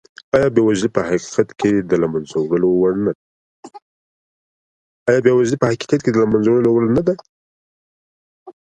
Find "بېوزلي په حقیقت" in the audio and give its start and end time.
0.55-1.49